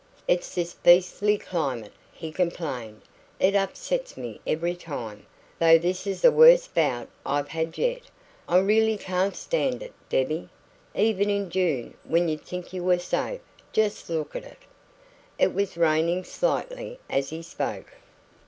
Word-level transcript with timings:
"It's 0.27 0.55
this 0.55 0.73
beastly 0.73 1.37
climate," 1.37 1.91
he 2.11 2.31
complained. 2.31 3.03
"It 3.39 3.53
upsets 3.53 4.17
me 4.17 4.41
every 4.47 4.73
time 4.73 5.27
though 5.59 5.77
this 5.77 6.07
is 6.07 6.23
the 6.23 6.31
worst 6.31 6.73
bout 6.73 7.07
I've 7.23 7.49
had 7.49 7.77
yet. 7.77 8.01
I 8.49 8.57
really 8.57 8.97
can't 8.97 9.35
stand 9.35 9.83
it, 9.83 9.93
Debbie. 10.09 10.49
Even 10.95 11.29
in 11.29 11.51
June, 11.51 11.93
when 12.03 12.27
you'd 12.29 12.41
think 12.41 12.73
you 12.73 12.83
were 12.83 12.97
safe 12.97 13.41
just 13.73 14.09
look 14.09 14.35
at 14.35 14.43
it!" 14.43 14.63
It 15.37 15.53
was 15.53 15.77
raining 15.77 16.23
slightly 16.23 16.97
as 17.07 17.29
he 17.29 17.43
spoke. 17.43 17.93